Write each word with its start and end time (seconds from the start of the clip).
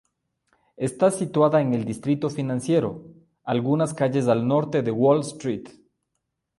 Está 0.77 1.11
situada 1.11 1.61
en 1.61 1.75
el 1.75 1.85
Distrito 1.85 2.31
Financiero, 2.31 3.05
algunas 3.43 3.93
calles 3.93 4.27
al 4.27 4.47
norte 4.47 4.81
de 4.81 4.89
Wall 4.89 5.19
Street. 5.19 5.69